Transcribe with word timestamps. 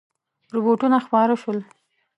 رپوټونه 0.53 0.97
خپاره 1.05 1.35
شول. 1.41 1.59